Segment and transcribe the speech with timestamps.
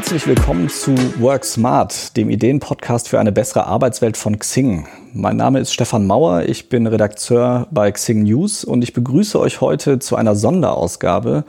[0.00, 4.88] Herzlich willkommen zu Work Smart, dem Ideenpodcast für eine bessere Arbeitswelt von Xing.
[5.12, 9.60] Mein Name ist Stefan Mauer, ich bin Redakteur bei Xing News und ich begrüße euch
[9.60, 11.44] heute zu einer Sonderausgabe,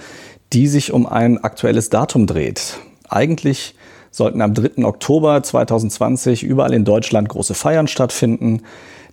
[0.51, 2.75] die sich um ein aktuelles Datum dreht.
[3.07, 3.73] Eigentlich
[4.11, 4.83] sollten am 3.
[4.83, 8.63] Oktober 2020 überall in Deutschland große Feiern stattfinden.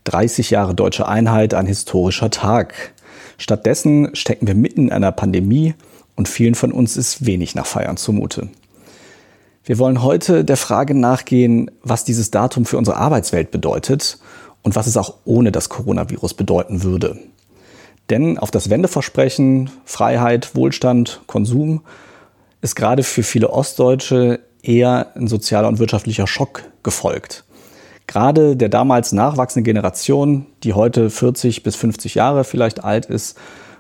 [0.03, 2.75] 30 Jahre deutsche Einheit, ein historischer Tag.
[3.39, 5.75] Stattdessen stecken wir mitten in einer Pandemie
[6.17, 8.49] und vielen von uns ist wenig nach Feiern zumute.
[9.69, 14.17] Wir wollen heute der Frage nachgehen, was dieses Datum für unsere Arbeitswelt bedeutet
[14.63, 17.19] und was es auch ohne das Coronavirus bedeuten würde.
[18.09, 21.83] Denn auf das Wendeversprechen Freiheit, Wohlstand, Konsum
[22.63, 27.45] ist gerade für viele Ostdeutsche eher ein sozialer und wirtschaftlicher Schock gefolgt.
[28.07, 33.37] Gerade der damals nachwachsenden Generation, die heute 40 bis 50 Jahre vielleicht alt ist,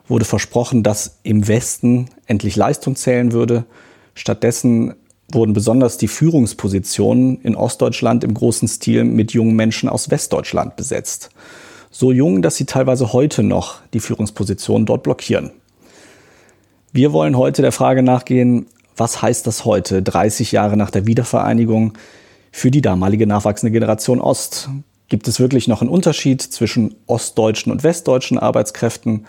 [0.06, 3.64] wurde versprochen, dass im Westen endlich Leistung zählen würde.
[4.12, 4.94] Stattdessen
[5.30, 11.30] wurden besonders die Führungspositionen in Ostdeutschland im großen Stil mit jungen Menschen aus Westdeutschland besetzt.
[11.90, 15.50] So jung, dass sie teilweise heute noch die Führungspositionen dort blockieren.
[16.92, 21.92] Wir wollen heute der Frage nachgehen, was heißt das heute, 30 Jahre nach der Wiedervereinigung,
[22.50, 24.68] für die damalige nachwachsende Generation Ost?
[25.08, 29.26] Gibt es wirklich noch einen Unterschied zwischen ostdeutschen und westdeutschen Arbeitskräften?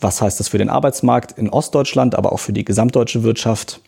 [0.00, 3.80] Was heißt das für den Arbeitsmarkt in Ostdeutschland, aber auch für die gesamtdeutsche Wirtschaft?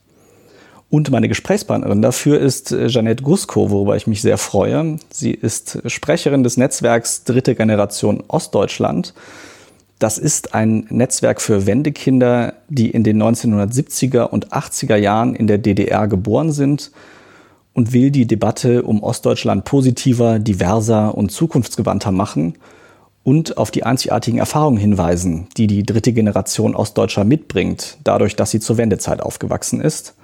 [0.90, 4.96] Und meine Gesprächspartnerin dafür ist äh, Janette Gusko, worüber ich mich sehr freue.
[5.10, 9.12] Sie ist Sprecherin des Netzwerks Dritte Generation Ostdeutschland.
[9.98, 15.58] Das ist ein Netzwerk für Wendekinder, die in den 1970er und 80er Jahren in der
[15.58, 16.92] DDR geboren sind
[17.74, 22.54] und will die Debatte um Ostdeutschland positiver, diverser und zukunftsgewandter machen
[23.24, 28.60] und auf die einzigartigen Erfahrungen hinweisen, die die dritte Generation Ostdeutscher mitbringt, dadurch, dass sie
[28.60, 30.14] zur Wendezeit aufgewachsen ist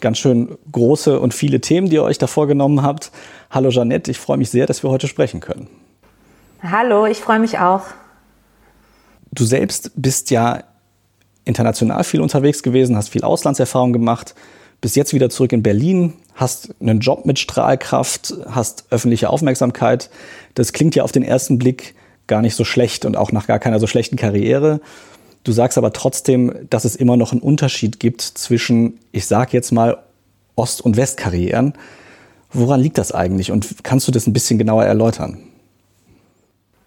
[0.00, 3.10] ganz schön große und viele Themen, die ihr euch da vorgenommen habt.
[3.50, 5.68] Hallo Jeanette, ich freue mich sehr, dass wir heute sprechen können.
[6.62, 7.82] Hallo, ich freue mich auch.
[9.32, 10.64] Du selbst bist ja
[11.44, 14.34] international viel unterwegs gewesen, hast viel Auslandserfahrung gemacht,
[14.80, 20.10] bist jetzt wieder zurück in Berlin, hast einen Job mit Strahlkraft, hast öffentliche Aufmerksamkeit.
[20.54, 21.94] Das klingt ja auf den ersten Blick
[22.26, 24.80] gar nicht so schlecht und auch nach gar keiner so schlechten Karriere.
[25.46, 29.70] Du sagst aber trotzdem, dass es immer noch einen Unterschied gibt zwischen, ich sage jetzt
[29.70, 29.98] mal,
[30.56, 31.74] Ost- und Westkarrieren.
[32.52, 35.38] Woran liegt das eigentlich und kannst du das ein bisschen genauer erläutern?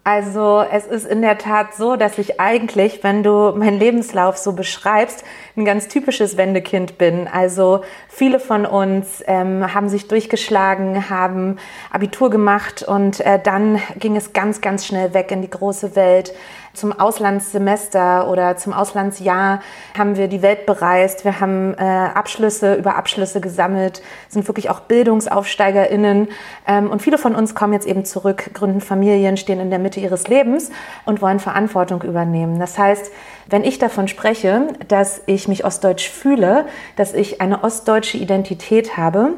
[0.04, 4.52] Also es ist in der Tat so, dass ich eigentlich, wenn du meinen Lebenslauf so
[4.52, 5.24] beschreibst,
[5.56, 7.28] ein ganz typisches Wendekind bin.
[7.28, 11.56] Also viele von uns ähm, haben sich durchgeschlagen, haben
[11.90, 16.34] Abitur gemacht und äh, dann ging es ganz, ganz schnell weg in die große Welt.
[16.72, 19.60] Zum Auslandssemester oder zum Auslandsjahr
[19.98, 21.24] haben wir die Welt bereist.
[21.24, 26.28] Wir haben äh, Abschlüsse über Abschlüsse gesammelt, sind wirklich auch BildungsaufsteigerInnen.
[26.68, 29.98] Ähm, und viele von uns kommen jetzt eben zurück, gründen Familien, stehen in der Mitte
[29.98, 30.70] ihres Lebens
[31.04, 32.60] und wollen Verantwortung übernehmen.
[32.60, 33.10] Das heißt,
[33.48, 39.34] wenn ich davon spreche, dass ich mich ostdeutsch fühle, dass ich eine ostdeutsche Identität habe,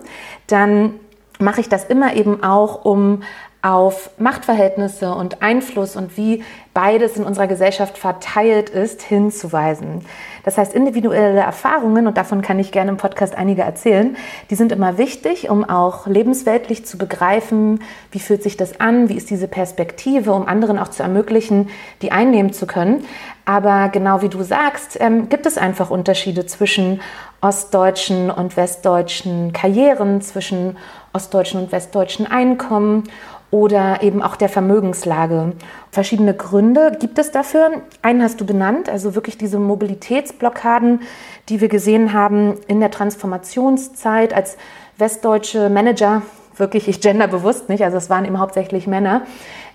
[0.49, 1.01] dann
[1.39, 3.23] mache ich das immer eben auch, um
[3.63, 6.43] auf Machtverhältnisse und Einfluss und wie
[6.75, 10.05] beides in unserer Gesellschaft verteilt ist, hinzuweisen.
[10.45, 14.17] Das heißt, individuelle Erfahrungen, und davon kann ich gerne im Podcast einige erzählen,
[14.51, 17.81] die sind immer wichtig, um auch lebensweltlich zu begreifen,
[18.11, 21.69] wie fühlt sich das an, wie ist diese Perspektive, um anderen auch zu ermöglichen,
[22.01, 23.05] die einnehmen zu können.
[23.45, 27.01] Aber genau wie du sagst, ähm, gibt es einfach Unterschiede zwischen
[27.41, 30.77] ostdeutschen und westdeutschen Karrieren, zwischen
[31.13, 33.05] ostdeutschen und westdeutschen Einkommen
[33.53, 35.53] oder eben auch der Vermögenslage.
[35.91, 37.83] Verschiedene Gründe gibt es dafür.
[38.01, 41.03] Einen hast du benannt, also wirklich diese Mobilitätsblockaden,
[41.51, 44.57] die wir gesehen haben in der Transformationszeit als
[44.97, 46.23] westdeutsche Manager,
[46.57, 49.23] wirklich ich genderbewusst nicht, also es waren eben hauptsächlich Männer,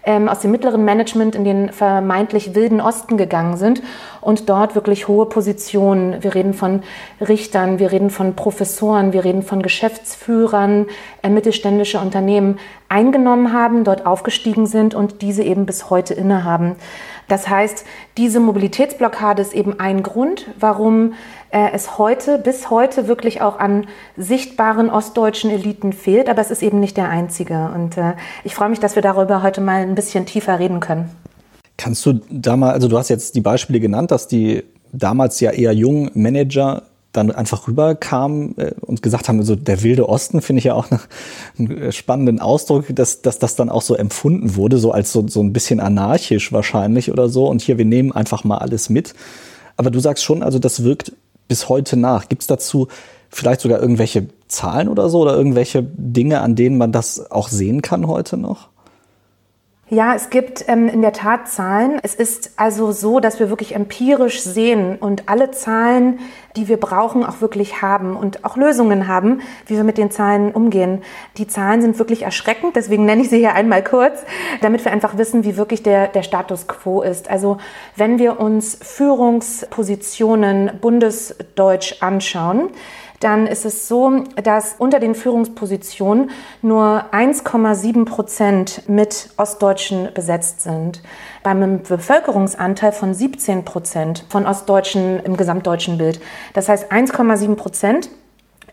[0.04, 3.82] ähm, aus dem mittleren Management in den vermeintlich wilden Osten gegangen sind
[4.22, 6.84] und dort wirklich hohe Positionen, wir reden von
[7.20, 10.88] Richtern, wir reden von Professoren, wir reden von Geschäftsführern
[11.24, 12.60] äh, mittelständischer Unternehmen
[12.90, 16.76] eingenommen haben, dort aufgestiegen sind und diese eben bis heute innehaben.
[17.28, 17.86] Das heißt,
[18.16, 21.14] diese Mobilitätsblockade ist eben ein Grund, warum
[21.52, 26.64] äh, es heute, bis heute wirklich auch an sichtbaren ostdeutschen Eliten fehlt, aber es ist
[26.64, 27.70] eben nicht der einzige.
[27.74, 28.14] Und äh,
[28.44, 31.10] ich freue mich, dass wir darüber heute mal ein bisschen tiefer reden können.
[31.78, 34.64] Kannst du da mal, also du hast jetzt die Beispiele genannt, dass die
[34.94, 36.84] damals ja eher jungen Manager
[37.18, 40.88] dann einfach rüberkamen äh, und gesagt haben, so der wilde Osten finde ich ja auch
[41.60, 45.42] einen spannenden Ausdruck, dass, dass das dann auch so empfunden wurde, so als so, so
[45.42, 47.48] ein bisschen anarchisch wahrscheinlich oder so.
[47.48, 49.14] Und hier, wir nehmen einfach mal alles mit.
[49.76, 51.12] Aber du sagst schon, also das wirkt
[51.48, 52.30] bis heute nach?
[52.30, 52.88] Gibt es dazu
[53.30, 57.82] vielleicht sogar irgendwelche Zahlen oder so oder irgendwelche Dinge, an denen man das auch sehen
[57.82, 58.70] kann heute noch?
[59.90, 61.98] Ja, es gibt ähm, in der Tat Zahlen.
[62.04, 66.20] Es ist also so, dass wir wirklich empirisch sehen und alle Zahlen,
[66.58, 70.52] die wir brauchen, auch wirklich haben und auch Lösungen haben, wie wir mit den Zahlen
[70.52, 71.04] umgehen.
[71.38, 74.26] Die Zahlen sind wirklich erschreckend, deswegen nenne ich sie hier einmal kurz,
[74.60, 77.30] damit wir einfach wissen, wie wirklich der, der Status quo ist.
[77.30, 77.58] Also
[77.96, 82.72] wenn wir uns Führungspositionen bundesdeutsch anschauen,
[83.20, 86.30] dann ist es so, dass unter den Führungspositionen
[86.62, 91.02] nur 1,7 Prozent mit Ostdeutschen besetzt sind.
[91.44, 96.20] Beim Bevölkerungsanteil von 17 Prozent von Ostdeutschen im gesamtdeutschen Bild.
[96.54, 98.10] Das heißt 1,7 Prozent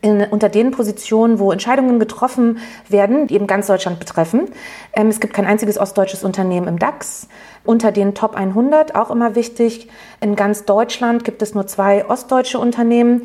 [0.01, 2.59] in, unter den Positionen, wo Entscheidungen getroffen
[2.89, 4.49] werden, die eben ganz Deutschland betreffen.
[4.93, 7.27] Ähm, es gibt kein einziges ostdeutsches Unternehmen im DAX.
[7.63, 9.89] Unter den Top 100, auch immer wichtig,
[10.21, 13.23] in ganz Deutschland gibt es nur zwei ostdeutsche Unternehmen.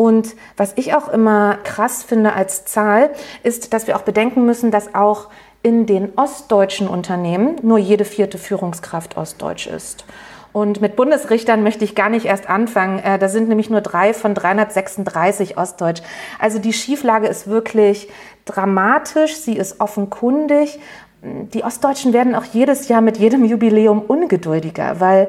[0.00, 3.10] Und was ich auch immer krass finde als Zahl,
[3.42, 5.28] ist, dass wir auch bedenken müssen, dass auch
[5.62, 10.06] in den ostdeutschen Unternehmen nur jede vierte Führungskraft ostdeutsch ist.
[10.54, 12.98] Und mit Bundesrichtern möchte ich gar nicht erst anfangen.
[13.00, 16.00] Äh, da sind nämlich nur drei von 336 Ostdeutsch.
[16.38, 18.08] Also die Schieflage ist wirklich
[18.46, 19.36] dramatisch.
[19.36, 20.80] Sie ist offenkundig.
[21.22, 25.28] Die Ostdeutschen werden auch jedes Jahr mit jedem Jubiläum ungeduldiger, weil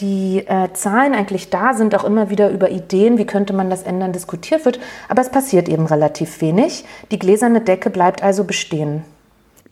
[0.00, 3.82] die äh, Zahlen eigentlich da sind, auch immer wieder über Ideen, wie könnte man das
[3.82, 4.78] ändern, diskutiert wird.
[5.08, 6.84] Aber es passiert eben relativ wenig.
[7.10, 9.02] Die gläserne Decke bleibt also bestehen.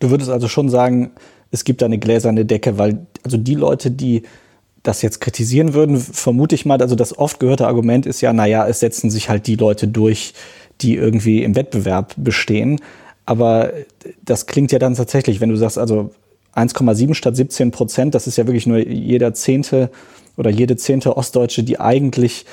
[0.01, 1.11] Du würdest also schon sagen,
[1.51, 4.23] es gibt eine gläserne Decke, weil also die Leute, die
[4.83, 8.67] das jetzt kritisieren würden, vermute ich mal, also das oft gehörte Argument ist ja, naja,
[8.69, 10.35] es setzen sich halt die Leute durch,
[10.81, 12.81] die irgendwie im Wettbewerb bestehen.
[13.25, 13.73] Aber
[14.23, 16.11] das klingt ja dann tatsächlich, wenn du sagst, also
[16.55, 19.91] 1,7 statt 17 Prozent, das ist ja wirklich nur jeder zehnte
[20.37, 22.47] oder jede zehnte Ostdeutsche, die eigentlich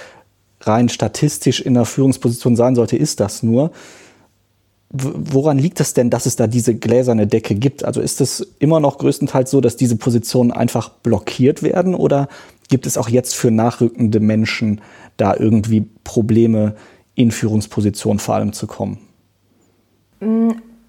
[0.62, 3.72] rein statistisch in der Führungsposition sein sollte, ist das nur.
[4.94, 7.86] Woran liegt es denn, dass es da diese gläserne Decke gibt?
[7.86, 12.28] Also ist es immer noch größtenteils so, dass diese Positionen einfach blockiert werden oder
[12.70, 14.82] gibt es auch jetzt für nachrückende Menschen
[15.18, 16.76] da irgendwie Probleme,
[17.16, 19.00] in Führungspositionen vor allem zu kommen?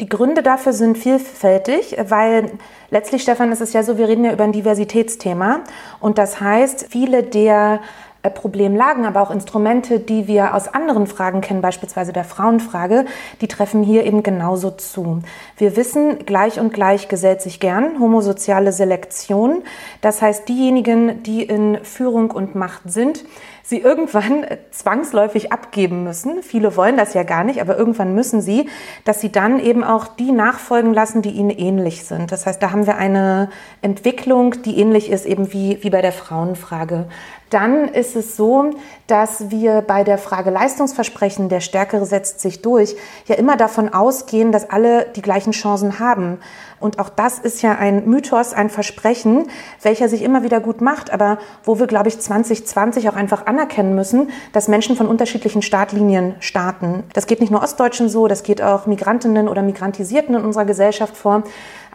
[0.02, 2.50] Die Gründe dafür sind vielfältig, weil
[2.90, 5.60] letztlich, Stefan, ist es ja so, wir reden ja über ein Diversitätsthema.
[6.00, 7.78] Und das heißt, viele der
[8.22, 13.04] äh, Problemlagen, aber auch Instrumente, die wir aus anderen Fragen kennen, beispielsweise der Frauenfrage,
[13.40, 15.22] die treffen hier eben genauso zu.
[15.56, 19.62] Wir wissen, gleich und gleich gesellt sich gern, homosoziale Selektion.
[20.00, 23.24] Das heißt, diejenigen, die in Führung und Macht sind,
[23.62, 26.42] sie irgendwann zwangsläufig abgeben müssen.
[26.42, 28.68] Viele wollen das ja gar nicht, aber irgendwann müssen sie,
[29.04, 32.32] dass sie dann eben auch die nachfolgen lassen, die ihnen ähnlich sind.
[32.32, 36.12] Das heißt, da haben wir eine Entwicklung, die ähnlich ist eben wie, wie bei der
[36.12, 37.06] Frauenfrage.
[37.52, 38.70] Dann ist es so,
[39.06, 42.96] dass wir bei der Frage Leistungsversprechen, der Stärkere setzt sich durch,
[43.26, 46.38] ja immer davon ausgehen, dass alle die gleichen Chancen haben.
[46.82, 49.49] Und auch das ist ja ein Mythos, ein Versprechen,
[49.81, 53.94] welcher sich immer wieder gut macht, aber wo wir, glaube ich, 2020 auch einfach anerkennen
[53.94, 57.05] müssen, dass Menschen von unterschiedlichen Startlinien starten.
[57.14, 61.17] Das geht nicht nur Ostdeutschen so, das geht auch Migrantinnen oder Migrantisierten in unserer Gesellschaft
[61.17, 61.44] vor.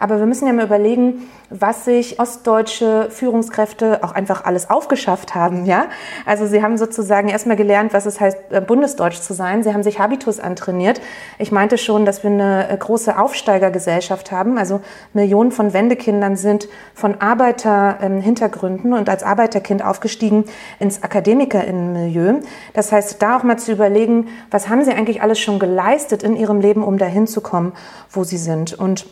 [0.00, 5.66] Aber wir müssen ja mal überlegen, was sich ostdeutsche Führungskräfte auch einfach alles aufgeschafft haben,
[5.66, 5.86] ja?
[6.24, 9.64] Also sie haben sozusagen erstmal gelernt, was es heißt, äh, bundesdeutsch zu sein.
[9.64, 11.00] Sie haben sich Habitus antrainiert.
[11.38, 14.56] Ich meinte schon, dass wir eine äh, große Aufsteigergesellschaft haben.
[14.56, 14.77] Also
[15.12, 20.44] Millionen von Wendekindern sind von Arbeiterhintergründen und als Arbeiterkind aufgestiegen
[20.78, 22.40] ins Akademikerinnenmilieu.
[22.74, 26.36] Das heißt, da auch mal zu überlegen, was haben sie eigentlich alles schon geleistet in
[26.36, 27.72] ihrem Leben, um dahin zu kommen,
[28.10, 28.74] wo sie sind.
[28.78, 29.06] Und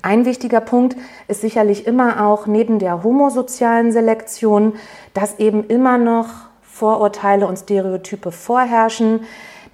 [0.00, 0.96] ein wichtiger Punkt
[1.28, 4.74] ist sicherlich immer auch neben der homosozialen Selektion,
[5.12, 6.28] dass eben immer noch
[6.62, 9.20] Vorurteile und Stereotype vorherrschen.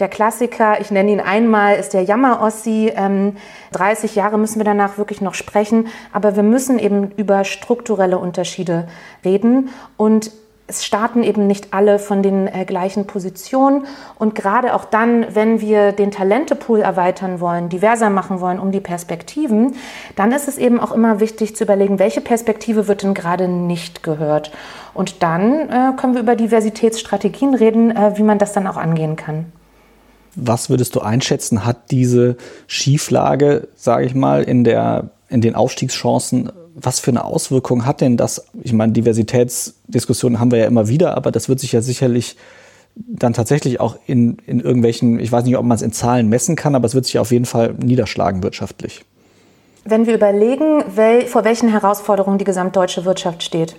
[0.00, 2.92] Der Klassiker, ich nenne ihn einmal, ist der Jammer-Ossi.
[2.94, 3.36] Ähm,
[3.72, 8.86] 30 Jahre müssen wir danach wirklich noch sprechen, aber wir müssen eben über strukturelle Unterschiede
[9.24, 10.30] reden und
[10.70, 13.86] es starten eben nicht alle von den äh, gleichen Positionen.
[14.18, 18.80] Und gerade auch dann, wenn wir den Talentepool erweitern wollen, diverser machen wollen um die
[18.80, 19.74] Perspektiven,
[20.14, 24.02] dann ist es eben auch immer wichtig zu überlegen, welche Perspektive wird denn gerade nicht
[24.02, 24.52] gehört.
[24.92, 29.16] Und dann äh, können wir über Diversitätsstrategien reden, äh, wie man das dann auch angehen
[29.16, 29.46] kann.
[30.34, 36.50] Was würdest du einschätzen, hat diese Schieflage, sage ich mal, in, der, in den Aufstiegschancen
[36.80, 38.46] was für eine Auswirkung hat denn das?
[38.62, 42.36] Ich meine, Diversitätsdiskussionen haben wir ja immer wieder, aber das wird sich ja sicherlich
[42.94, 46.56] dann tatsächlich auch in, in irgendwelchen, ich weiß nicht, ob man es in Zahlen messen
[46.56, 49.04] kann, aber es wird sich auf jeden Fall niederschlagen wirtschaftlich.
[49.84, 53.76] Wenn wir überlegen, wel, vor welchen Herausforderungen die gesamtdeutsche Wirtschaft steht,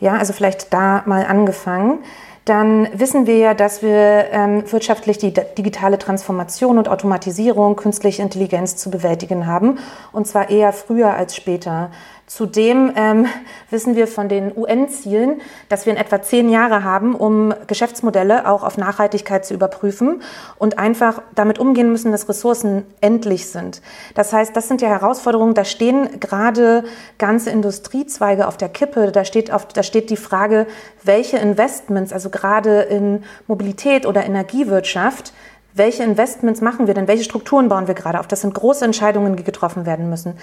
[0.00, 2.00] ja, also vielleicht da mal angefangen,
[2.46, 8.76] dann wissen wir ja, dass wir ähm, wirtschaftlich die digitale Transformation und Automatisierung, künstliche Intelligenz
[8.76, 9.80] zu bewältigen haben.
[10.12, 11.90] Und zwar eher früher als später.
[12.26, 13.26] Zudem ähm,
[13.70, 18.64] wissen wir von den UN-Zielen, dass wir in etwa zehn Jahre haben, um Geschäftsmodelle auch
[18.64, 20.22] auf Nachhaltigkeit zu überprüfen
[20.58, 23.80] und einfach damit umgehen müssen, dass Ressourcen endlich sind.
[24.14, 26.84] Das heißt, das sind ja Herausforderungen, da stehen gerade
[27.18, 29.12] ganze Industriezweige auf der Kippe.
[29.12, 30.66] Da steht, auf, da steht die Frage,
[31.04, 35.32] welche Investments, also gerade in Mobilität oder Energiewirtschaft,
[35.76, 38.26] welche Investments machen wir denn, welche Strukturen bauen wir gerade auf.
[38.26, 40.34] Das sind große Entscheidungen, die getroffen werden müssen.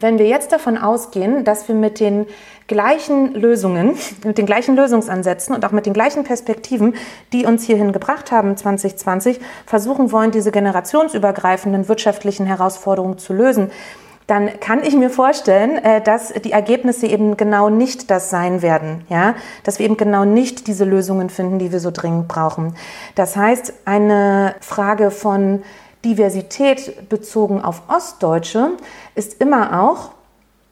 [0.00, 2.26] Wenn wir jetzt davon ausgehen, dass wir mit den
[2.66, 6.94] gleichen Lösungen, mit den gleichen Lösungsansätzen und auch mit den gleichen Perspektiven,
[7.32, 13.70] die uns hierhin gebracht haben 2020, versuchen wollen, diese generationsübergreifenden wirtschaftlichen Herausforderungen zu lösen,
[14.28, 19.04] dann kann ich mir vorstellen, äh, dass die Ergebnisse eben genau nicht das sein werden,
[19.08, 22.76] ja, dass wir eben genau nicht diese Lösungen finden, die wir so dringend brauchen.
[23.14, 25.62] Das heißt, eine Frage von
[26.04, 28.72] Diversität bezogen auf Ostdeutsche
[29.14, 30.10] ist immer auch,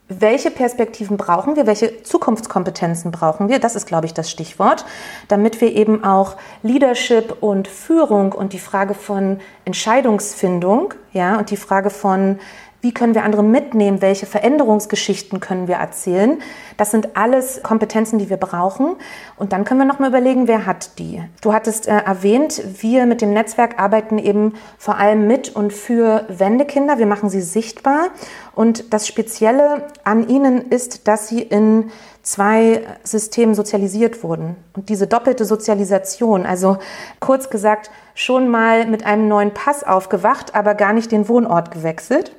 [0.09, 4.85] welche Perspektiven brauchen wir, welche Zukunftskompetenzen brauchen wir, das ist, glaube ich, das Stichwort,
[5.27, 11.57] damit wir eben auch Leadership und Führung und die Frage von Entscheidungsfindung, ja, und die
[11.57, 12.39] Frage von
[12.87, 14.01] wie können wir andere mitnehmen?
[14.01, 16.41] Welche Veränderungsgeschichten können wir erzählen?
[16.77, 18.95] Das sind alles Kompetenzen, die wir brauchen.
[19.37, 21.21] Und dann können wir noch mal überlegen, wer hat die?
[21.41, 26.27] Du hattest äh, erwähnt, wir mit dem Netzwerk arbeiten eben vor allem mit und für
[26.29, 26.99] Wendekinder.
[26.99, 28.11] Wir machen sie sichtbar.
[28.55, 31.91] Und das Spezielle an ihnen ist, dass sie in
[32.23, 34.55] zwei Systemen sozialisiert wurden.
[34.77, 36.79] Und diese doppelte Sozialisation, also
[37.19, 42.31] kurz gesagt, schon mal mit einem neuen Pass aufgewacht, aber gar nicht den Wohnort gewechselt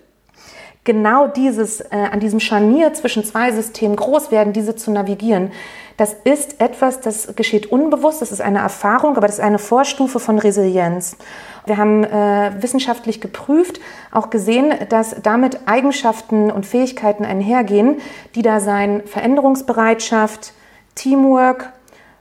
[0.88, 5.52] genau dieses, äh, an diesem Scharnier zwischen zwei Systemen groß werden, diese zu navigieren,
[5.98, 10.20] das ist etwas, das geschieht unbewusst, das ist eine Erfahrung, aber das ist eine Vorstufe
[10.20, 11.18] von Resilienz.
[11.66, 17.98] Wir haben äh, wissenschaftlich geprüft, auch gesehen, dass damit Eigenschaften und Fähigkeiten einhergehen,
[18.36, 20.54] die da sein Veränderungsbereitschaft,
[20.96, 21.74] Teamwork,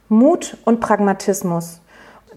[0.08, 1.80] Mut und Pragmatismus.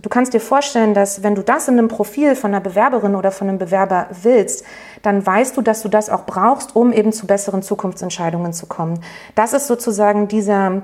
[0.01, 3.31] Du kannst dir vorstellen, dass wenn du das in einem Profil von einer Bewerberin oder
[3.31, 4.63] von einem Bewerber willst,
[5.01, 9.01] dann weißt du, dass du das auch brauchst, um eben zu besseren Zukunftsentscheidungen zu kommen.
[9.35, 10.83] Das ist sozusagen dieser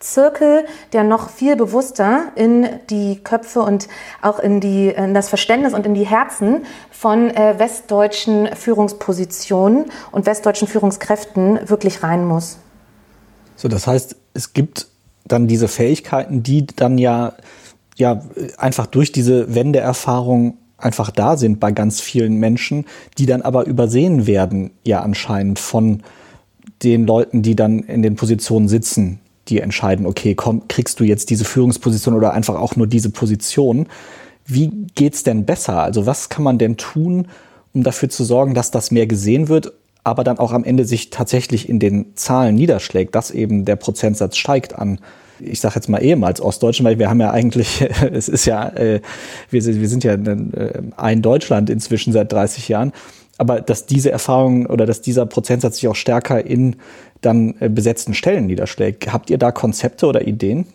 [0.00, 3.88] Zirkel, der noch viel bewusster in die Köpfe und
[4.20, 10.26] auch in, die, in das Verständnis und in die Herzen von äh, westdeutschen Führungspositionen und
[10.26, 12.58] westdeutschen Führungskräften wirklich rein muss.
[13.56, 14.88] So, das heißt, es gibt
[15.24, 17.34] dann diese Fähigkeiten, die dann ja
[17.96, 18.22] ja
[18.58, 22.86] einfach durch diese Wendeerfahrung einfach da sind bei ganz vielen Menschen,
[23.18, 26.02] die dann aber übersehen werden, ja anscheinend von
[26.82, 31.30] den Leuten, die dann in den Positionen sitzen, die entscheiden, okay, komm, kriegst du jetzt
[31.30, 33.86] diese Führungsposition oder einfach auch nur diese Position.
[34.44, 35.82] Wie geht's denn besser?
[35.82, 37.28] Also was kann man denn tun,
[37.72, 39.72] um dafür zu sorgen, dass das mehr gesehen wird,
[40.04, 44.36] aber dann auch am Ende sich tatsächlich in den Zahlen niederschlägt, dass eben der Prozentsatz
[44.36, 44.98] steigt an
[45.42, 49.00] ich sage jetzt mal ehemals Ostdeutschen, weil wir haben ja eigentlich, es ist ja, äh,
[49.50, 52.92] wir, wir sind ja äh, ein Deutschland inzwischen seit 30 Jahren,
[53.38, 56.76] aber dass diese Erfahrung oder dass dieser Prozentsatz sich auch stärker in
[57.20, 59.12] dann äh, besetzten Stellen niederschlägt.
[59.12, 60.66] Habt ihr da Konzepte oder Ideen?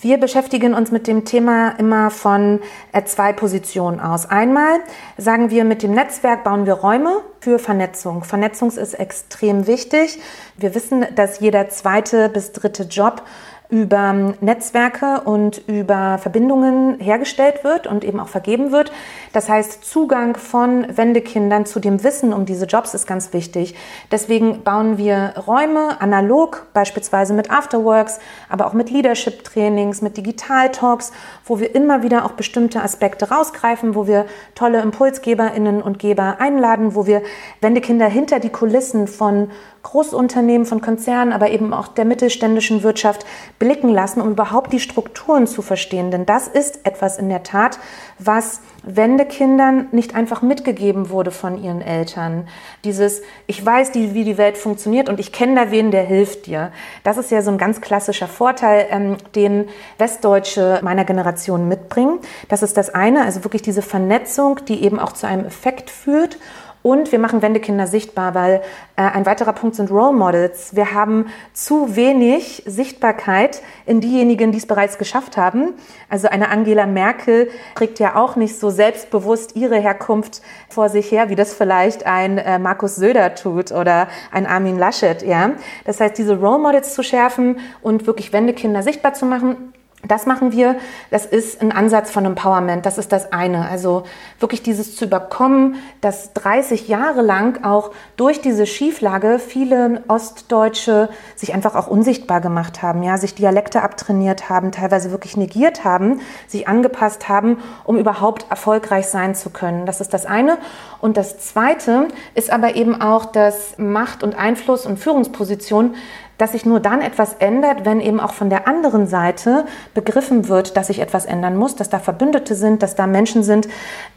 [0.00, 2.60] Wir beschäftigen uns mit dem Thema immer von
[2.92, 4.26] äh, zwei Positionen aus.
[4.26, 4.78] Einmal
[5.16, 8.22] sagen wir, mit dem Netzwerk bauen wir Räume für Vernetzung.
[8.22, 10.20] Vernetzung ist extrem wichtig.
[10.56, 13.24] Wir wissen, dass jeder zweite bis dritte Job
[13.70, 18.90] über Netzwerke und über Verbindungen hergestellt wird und eben auch vergeben wird.
[19.34, 23.74] Das heißt, Zugang von Wendekindern zu dem Wissen um diese Jobs ist ganz wichtig.
[24.10, 31.12] Deswegen bauen wir Räume analog, beispielsweise mit Afterworks, aber auch mit Leadership-Trainings, mit Digital-Talks,
[31.44, 36.94] wo wir immer wieder auch bestimmte Aspekte rausgreifen, wo wir tolle ImpulsgeberInnen und Geber einladen,
[36.94, 37.22] wo wir
[37.60, 39.50] Wendekinder hinter die Kulissen von
[39.88, 43.24] Großunternehmen, von Konzernen, aber eben auch der mittelständischen Wirtschaft
[43.58, 46.10] blicken lassen, um überhaupt die Strukturen zu verstehen.
[46.10, 47.78] Denn das ist etwas in der Tat,
[48.18, 52.48] was Wendekindern nicht einfach mitgegeben wurde von ihren Eltern.
[52.84, 56.70] Dieses, ich weiß, wie die Welt funktioniert und ich kenne da wen, der hilft dir.
[57.02, 62.18] Das ist ja so ein ganz klassischer Vorteil, ähm, den Westdeutsche meiner Generation mitbringen.
[62.48, 66.38] Das ist das eine, also wirklich diese Vernetzung, die eben auch zu einem Effekt führt.
[66.82, 68.62] Und wir machen Wendekinder sichtbar, weil
[68.96, 70.76] äh, ein weiterer Punkt sind Role Models.
[70.76, 75.74] Wir haben zu wenig Sichtbarkeit in diejenigen, die es bereits geschafft haben.
[76.08, 81.28] Also eine Angela Merkel trägt ja auch nicht so selbstbewusst ihre Herkunft vor sich her,
[81.28, 85.22] wie das vielleicht ein äh, Markus Söder tut oder ein Armin Laschet.
[85.22, 85.52] Ja?
[85.84, 89.72] Das heißt, diese Role Models zu schärfen und wirklich Wendekinder sichtbar zu machen,
[90.06, 90.76] Das machen wir.
[91.10, 92.86] Das ist ein Ansatz von Empowerment.
[92.86, 93.68] Das ist das eine.
[93.68, 94.04] Also
[94.38, 101.52] wirklich dieses zu überkommen, dass 30 Jahre lang auch durch diese Schieflage viele Ostdeutsche sich
[101.52, 106.68] einfach auch unsichtbar gemacht haben, ja, sich Dialekte abtrainiert haben, teilweise wirklich negiert haben, sich
[106.68, 109.84] angepasst haben, um überhaupt erfolgreich sein zu können.
[109.84, 110.58] Das ist das eine.
[111.00, 115.96] Und das zweite ist aber eben auch, dass Macht und Einfluss und Führungsposition
[116.38, 120.76] dass sich nur dann etwas ändert, wenn eben auch von der anderen Seite begriffen wird,
[120.76, 123.68] dass sich etwas ändern muss, dass da Verbündete sind, dass da Menschen sind,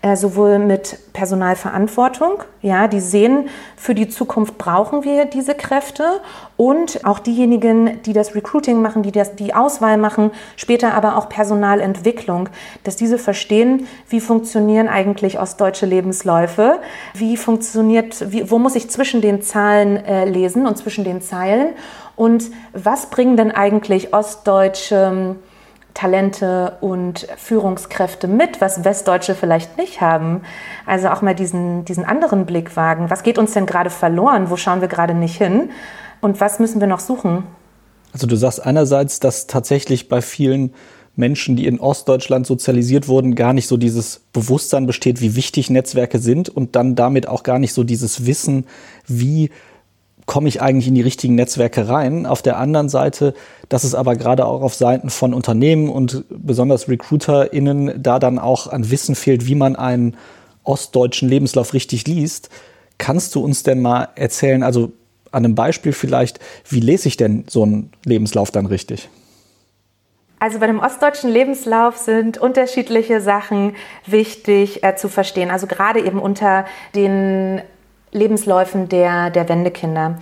[0.01, 6.21] äh, sowohl mit Personalverantwortung, ja, die sehen, für die Zukunft brauchen wir diese Kräfte
[6.61, 11.27] und auch diejenigen, die das Recruiting machen, die das, die Auswahl machen, später aber auch
[11.27, 12.49] Personalentwicklung,
[12.83, 16.77] dass diese verstehen, wie funktionieren eigentlich ostdeutsche Lebensläufe,
[17.15, 21.69] wie funktioniert, wie, wo muss ich zwischen den Zahlen äh, lesen und zwischen den Zeilen
[22.15, 25.35] und was bringen denn eigentlich ostdeutsche ähm,
[25.95, 30.41] Talente und Führungskräfte mit, was Westdeutsche vielleicht nicht haben.
[30.85, 33.09] Also auch mal diesen, diesen anderen Blick wagen.
[33.09, 34.51] Was geht uns denn gerade verloren?
[34.51, 35.71] Wo schauen wir gerade nicht hin?
[36.21, 37.43] Und was müssen wir noch suchen?
[38.13, 40.73] Also du sagst einerseits, dass tatsächlich bei vielen
[41.15, 46.19] Menschen, die in Ostdeutschland sozialisiert wurden, gar nicht so dieses Bewusstsein besteht, wie wichtig Netzwerke
[46.19, 48.65] sind und dann damit auch gar nicht so dieses Wissen,
[49.07, 49.49] wie
[50.25, 52.25] komme ich eigentlich in die richtigen Netzwerke rein.
[52.25, 53.33] Auf der anderen Seite,
[53.67, 58.67] dass es aber gerade auch auf Seiten von Unternehmen und besonders RecruiterInnen da dann auch
[58.67, 60.15] an Wissen fehlt, wie man einen
[60.63, 62.49] ostdeutschen Lebenslauf richtig liest.
[62.97, 64.93] Kannst du uns denn mal erzählen, also
[65.31, 69.09] an einem Beispiel vielleicht, wie lese ich denn so einen Lebenslauf dann richtig?
[70.39, 73.75] Also bei dem ostdeutschen Lebenslauf sind unterschiedliche Sachen
[74.07, 75.51] wichtig äh, zu verstehen.
[75.51, 77.61] Also gerade eben unter den
[78.11, 80.17] Lebensläufen der, der Wendekinder.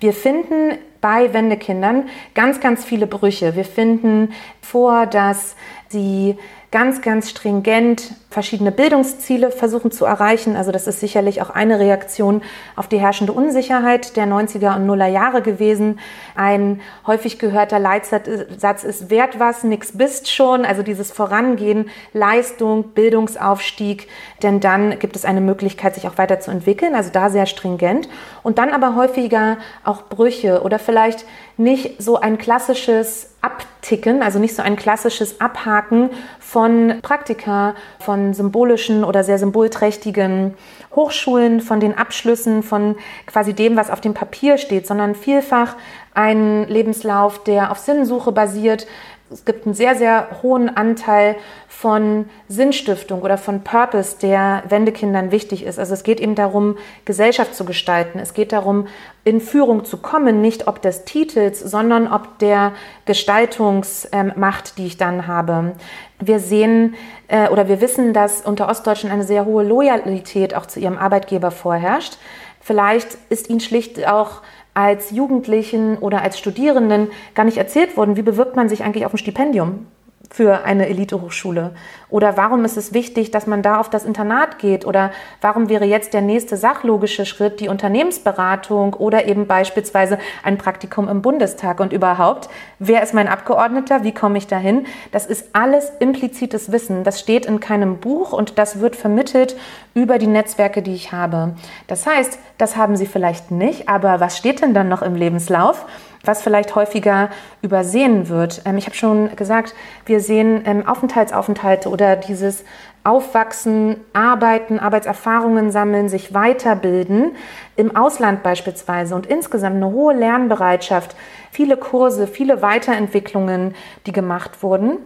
[0.00, 3.56] Wir finden bei Wendekindern ganz, ganz viele Brüche.
[3.56, 5.54] Wir finden vor, dass
[5.88, 6.36] sie
[6.70, 10.54] ganz, ganz stringent verschiedene Bildungsziele versuchen zu erreichen.
[10.54, 12.42] Also das ist sicherlich auch eine Reaktion
[12.76, 15.98] auf die herrschende Unsicherheit der 90er und Nuller Jahre gewesen.
[16.36, 20.66] Ein häufig gehörter Leitsatz ist wert was, nix bist schon.
[20.66, 24.08] Also dieses Vorangehen, Leistung, Bildungsaufstieg,
[24.42, 26.94] denn dann gibt es eine Möglichkeit, sich auch weiterzuentwickeln.
[26.94, 28.10] Also da sehr stringent.
[28.42, 31.24] Und dann aber häufiger auch Brüche oder vielleicht
[31.56, 39.04] nicht so ein klassisches Abticken, also nicht so ein klassisches Abhaken von Praktika, von symbolischen
[39.04, 40.54] oder sehr symbolträchtigen
[40.94, 45.76] Hochschulen, von den Abschlüssen, von quasi dem, was auf dem Papier steht, sondern vielfach
[46.14, 48.86] ein Lebenslauf, der auf Sinnsuche basiert,
[49.30, 51.36] es gibt einen sehr, sehr hohen Anteil
[51.80, 55.78] von Sinnstiftung oder von Purpose, der Wendekindern wichtig ist.
[55.78, 58.18] Also es geht eben darum, Gesellschaft zu gestalten.
[58.18, 58.88] Es geht darum,
[59.22, 62.72] in Führung zu kommen, nicht ob des Titels, sondern ob der
[63.04, 65.76] Gestaltungsmacht, die ich dann habe.
[66.18, 66.96] Wir sehen
[67.28, 71.52] äh, oder wir wissen, dass unter Ostdeutschen eine sehr hohe Loyalität auch zu ihrem Arbeitgeber
[71.52, 72.18] vorherrscht.
[72.60, 74.42] Vielleicht ist ihnen schlicht auch
[74.74, 79.14] als Jugendlichen oder als Studierenden gar nicht erzählt worden, wie bewirbt man sich eigentlich auf
[79.14, 79.86] ein Stipendium
[80.30, 81.72] für eine Elitehochschule?
[82.10, 84.86] Oder warum ist es wichtig, dass man da auf das Internat geht?
[84.86, 85.10] Oder
[85.40, 91.22] warum wäre jetzt der nächste sachlogische Schritt die Unternehmensberatung oder eben beispielsweise ein Praktikum im
[91.22, 91.80] Bundestag?
[91.80, 94.04] Und überhaupt, wer ist mein Abgeordneter?
[94.04, 94.86] Wie komme ich dahin?
[95.12, 97.04] Das ist alles implizites Wissen.
[97.04, 99.56] Das steht in keinem Buch und das wird vermittelt
[99.94, 101.54] über die Netzwerke, die ich habe.
[101.86, 105.86] Das heißt, das haben Sie vielleicht nicht, aber was steht denn dann noch im Lebenslauf?
[106.28, 107.30] Was vielleicht häufiger
[107.62, 108.62] übersehen wird.
[108.64, 109.74] Ähm, ich habe schon gesagt,
[110.06, 112.64] wir sehen ähm, Aufenthaltsaufenthalte oder dieses
[113.02, 117.32] Aufwachsen, Arbeiten, Arbeitserfahrungen sammeln, sich weiterbilden,
[117.76, 121.16] im Ausland beispielsweise und insgesamt eine hohe Lernbereitschaft,
[121.50, 123.74] viele Kurse, viele Weiterentwicklungen,
[124.06, 124.98] die gemacht wurden.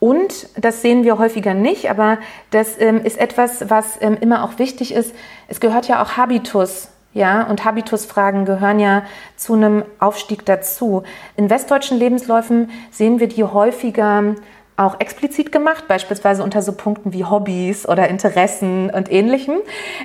[0.00, 2.18] Und das sehen wir häufiger nicht, aber
[2.50, 5.14] das ähm, ist etwas, was ähm, immer auch wichtig ist.
[5.48, 9.02] Es gehört ja auch Habitus ja, und Habitusfragen gehören ja
[9.36, 11.02] zu einem Aufstieg dazu.
[11.36, 14.34] In westdeutschen Lebensläufen sehen wir die häufiger
[14.76, 19.56] auch explizit gemacht, beispielsweise unter so Punkten wie Hobbys oder Interessen und ähnlichem.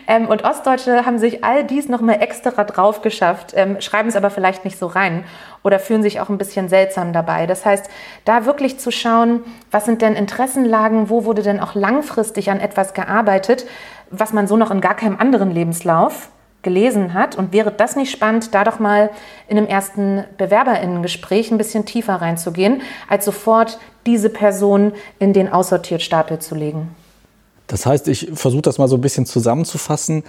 [0.08, 4.30] Ähm, und Ostdeutsche haben sich all dies nochmal extra drauf geschafft, ähm, schreiben es aber
[4.30, 5.26] vielleicht nicht so rein
[5.64, 7.48] oder fühlen sich auch ein bisschen seltsam dabei.
[7.48, 7.90] Das heißt,
[8.24, 12.94] da wirklich zu schauen, was sind denn Interessenlagen, wo wurde denn auch langfristig an etwas
[12.94, 13.66] gearbeitet,
[14.10, 16.30] was man so noch in gar keinem anderen Lebenslauf
[16.62, 17.36] gelesen hat.
[17.36, 19.10] Und wäre das nicht spannend, da doch mal
[19.48, 26.40] in einem ersten Bewerberinnengespräch ein bisschen tiefer reinzugehen, als sofort diese Person in den Aussortiertstapel
[26.40, 26.96] zu legen?
[27.68, 30.24] Das heißt, ich versuche das mal so ein bisschen zusammenzufassen.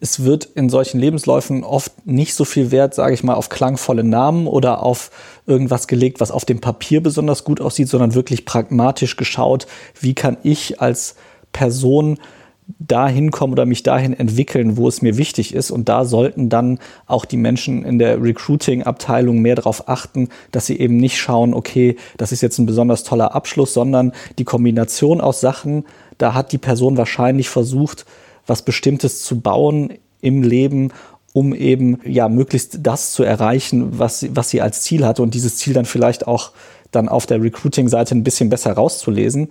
[0.00, 4.04] es wird in solchen Lebensläufen oft nicht so viel Wert, sage ich mal, auf klangvolle
[4.04, 5.10] Namen oder auf
[5.46, 9.66] irgendwas gelegt, was auf dem Papier besonders gut aussieht, sondern wirklich pragmatisch geschaut,
[10.00, 11.16] wie kann ich als
[11.52, 12.18] Person
[12.66, 15.70] dahin kommen oder mich dahin entwickeln, wo es mir wichtig ist.
[15.70, 20.78] Und da sollten dann auch die Menschen in der Recruiting-Abteilung mehr darauf achten, dass sie
[20.78, 25.40] eben nicht schauen, okay, das ist jetzt ein besonders toller Abschluss, sondern die Kombination aus
[25.40, 25.84] Sachen,
[26.18, 28.06] da hat die Person wahrscheinlich versucht,
[28.46, 30.92] was Bestimmtes zu bauen im Leben,
[31.32, 35.56] um eben ja möglichst das zu erreichen, was was sie als Ziel hatte und dieses
[35.56, 36.52] Ziel dann vielleicht auch
[36.92, 39.48] dann auf der Recruiting-Seite ein bisschen besser rauszulesen.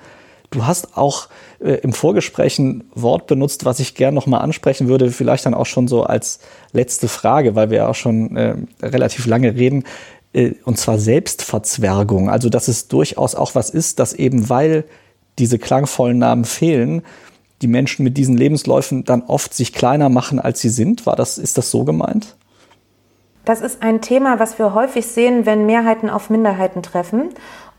[0.54, 5.10] Du hast auch äh, im Vorgespräch ein Wort benutzt, was ich gerne nochmal ansprechen würde,
[5.10, 6.40] vielleicht dann auch schon so als
[6.74, 9.84] letzte Frage, weil wir ja auch schon äh, relativ lange reden,
[10.32, 12.30] äh, und zwar Selbstverzwergung.
[12.30, 14.84] Also, dass es durchaus auch was ist, dass eben weil
[15.40, 17.02] diese klangvollen Namen fehlen,
[17.64, 21.08] die Menschen mit diesen Lebensläufen dann oft sich kleiner machen, als sie sind.
[21.08, 22.36] War das, ist das so gemeint?
[23.46, 27.30] Das ist ein Thema, was wir häufig sehen, wenn Mehrheiten auf Minderheiten treffen.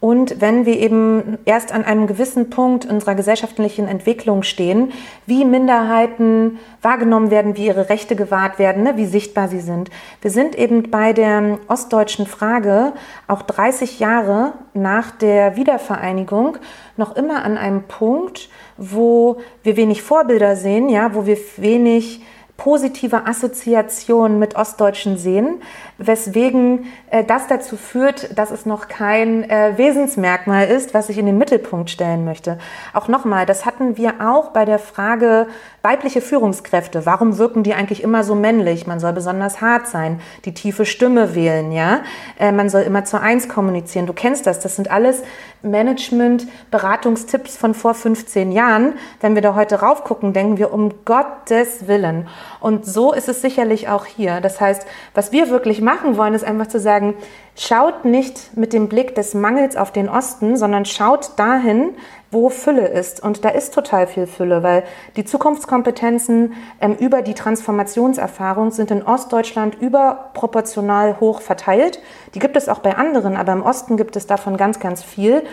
[0.04, 4.92] Und wenn wir eben erst an einem gewissen Punkt unserer gesellschaftlichen Entwicklung stehen,
[5.24, 9.88] wie Minderheiten wahrgenommen werden, wie ihre Rechte gewahrt werden, ne, wie sichtbar sie sind.
[10.20, 12.92] Wir sind eben bei der ostdeutschen Frage
[13.28, 16.58] auch 30 Jahre nach der Wiedervereinigung
[16.98, 22.20] noch immer an einem Punkt, wo wir wenig Vorbilder sehen, ja, wo wir wenig
[22.58, 25.62] positive Assoziation mit Ostdeutschen sehen,
[25.98, 31.26] weswegen äh, das dazu führt, dass es noch kein äh, Wesensmerkmal ist, was ich in
[31.26, 32.58] den Mittelpunkt stellen möchte.
[32.92, 35.46] Auch nochmal, das hatten wir auch bei der Frage
[35.82, 37.06] weibliche Führungskräfte.
[37.06, 38.86] Warum wirken die eigentlich immer so männlich?
[38.86, 42.00] Man soll besonders hart sein, die tiefe Stimme wählen, ja.
[42.38, 44.06] Äh, man soll immer zu eins kommunizieren.
[44.06, 44.60] Du kennst das.
[44.60, 45.22] Das sind alles
[45.62, 48.94] Management-Beratungstipps von vor 15 Jahren.
[49.20, 52.28] Wenn wir da heute raufgucken, denken wir um Gottes Willen.
[52.60, 54.40] Und so ist es sicherlich auch hier.
[54.40, 57.14] Das heißt, was wir wirklich machen wollen, ist einfach zu sagen,
[57.56, 61.90] schaut nicht mit dem Blick des Mangels auf den Osten, sondern schaut dahin,
[62.30, 63.22] wo Fülle ist.
[63.22, 64.82] Und da ist total viel Fülle, weil
[65.16, 72.00] die Zukunftskompetenzen ähm, über die Transformationserfahrung sind in Ostdeutschland überproportional hoch verteilt.
[72.34, 75.44] Die gibt es auch bei anderen, aber im Osten gibt es davon ganz, ganz viel.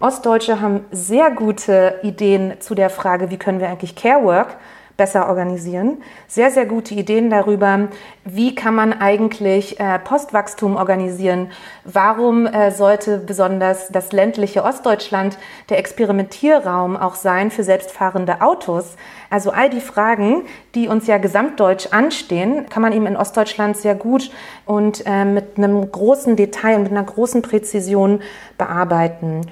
[0.00, 4.56] Ostdeutsche haben sehr gute Ideen zu der Frage, wie können wir eigentlich Care Work
[4.96, 5.98] besser organisieren.
[6.28, 7.88] Sehr, sehr gute Ideen darüber,
[8.24, 11.50] wie kann man eigentlich äh, Postwachstum organisieren.
[11.84, 15.36] Warum äh, sollte besonders das ländliche Ostdeutschland
[15.68, 18.96] der Experimentierraum auch sein für selbstfahrende Autos?
[19.30, 20.42] Also all die Fragen,
[20.76, 24.30] die uns ja gesamtdeutsch anstehen, kann man eben in Ostdeutschland sehr gut
[24.64, 28.22] und äh, mit einem großen Detail und mit einer großen Präzision
[28.58, 29.42] bearbeiten.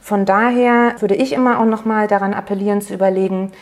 [0.00, 3.52] Von daher würde ich immer auch noch mal daran appellieren zu überlegen,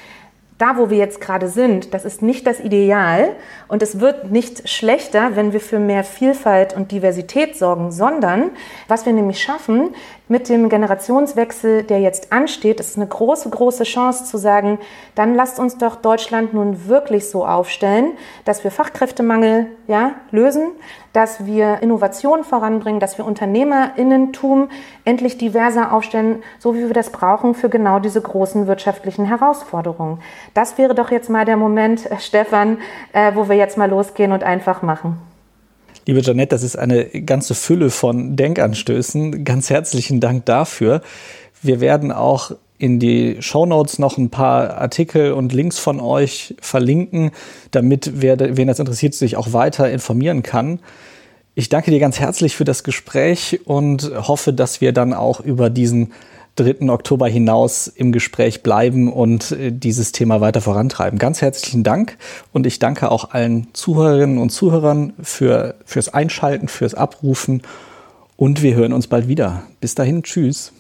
[0.60, 3.36] da, wo wir jetzt gerade sind, das ist nicht das Ideal
[3.68, 8.50] und es wird nicht schlechter, wenn wir für mehr Vielfalt und Diversität sorgen, sondern
[8.86, 9.94] was wir nämlich schaffen
[10.30, 14.78] mit dem Generationswechsel, der jetzt ansteht, ist eine große, große Chance zu sagen,
[15.16, 18.12] dann lasst uns doch Deutschland nun wirklich so aufstellen,
[18.44, 20.68] dass wir Fachkräftemangel ja, lösen,
[21.12, 24.70] dass wir Innovation voranbringen, dass wir Unternehmerinnentum
[25.04, 30.20] endlich diverser aufstellen, so wie wir das brauchen für genau diese großen wirtschaftlichen Herausforderungen.
[30.54, 32.78] Das wäre doch jetzt mal der Moment, Stefan,
[33.12, 35.29] äh, wo wir jetzt mal losgehen und einfach machen.
[36.10, 39.44] Liebe Janette, das ist eine ganze Fülle von Denkanstößen.
[39.44, 41.02] Ganz herzlichen Dank dafür.
[41.62, 46.56] Wir werden auch in die Show Notes noch ein paar Artikel und Links von euch
[46.60, 47.30] verlinken,
[47.70, 50.80] damit wer, wen das interessiert, sich auch weiter informieren kann.
[51.54, 55.70] Ich danke dir ganz herzlich für das Gespräch und hoffe, dass wir dann auch über
[55.70, 56.12] diesen
[56.56, 56.90] 3.
[56.90, 61.18] Oktober hinaus im Gespräch bleiben und äh, dieses Thema weiter vorantreiben.
[61.18, 62.16] Ganz herzlichen Dank
[62.52, 67.62] und ich danke auch allen Zuhörerinnen und Zuhörern für, fürs Einschalten, fürs Abrufen
[68.36, 69.62] und wir hören uns bald wieder.
[69.80, 70.72] Bis dahin, tschüss.